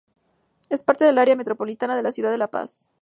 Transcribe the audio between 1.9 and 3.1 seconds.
de la ciudad de La Paz.